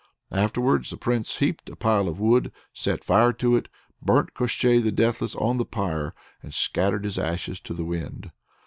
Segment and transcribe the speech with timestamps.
[0.31, 3.67] Afterwards the Prince heaped up a pile of wood, set fire to it,
[4.01, 8.31] burnt Koshchei the Deathless on the pyre, and scattered his ashes to the wind.